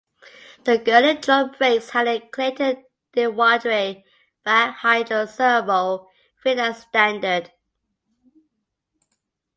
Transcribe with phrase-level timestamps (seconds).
[0.63, 4.01] The Girling drum brakes had a Clayton Dewandre
[4.43, 6.09] Vac Hydro Servo
[6.41, 7.51] fitted as standard.